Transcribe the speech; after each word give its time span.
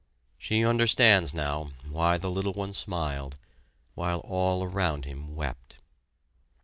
She 0.39 0.65
understands 0.65 1.31
now 1.31 1.73
why 1.87 2.17
the 2.17 2.31
little 2.31 2.53
one 2.53 2.73
smiled, 2.73 3.37
while 3.93 4.21
all 4.21 4.63
around 4.63 5.05
him 5.05 5.35
wept. 5.35 5.77